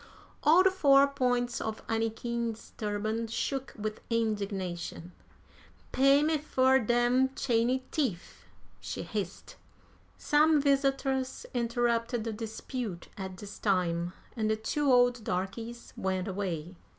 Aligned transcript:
All 0.41 0.63
the 0.63 0.71
four 0.71 1.05
points 1.05 1.61
of 1.61 1.85
Anniky's 1.85 2.73
turban 2.79 3.27
shook 3.27 3.75
with 3.77 4.01
indignation. 4.09 5.11
"Pay 5.91 6.23
me 6.23 6.39
fur 6.39 6.79
dem 6.79 7.29
chany 7.35 7.83
teef!" 7.91 8.47
she 8.79 9.03
hissed. 9.03 9.57
Some 10.17 10.59
visitors 10.59 11.45
interrupted 11.53 12.23
the 12.23 12.33
dispute 12.33 13.09
at 13.15 13.37
this 13.37 13.59
time, 13.59 14.13
and 14.35 14.49
the 14.49 14.55
two 14.55 14.91
old 14.91 15.23
darkies 15.23 15.93
went 15.95 16.27
away. 16.27 16.77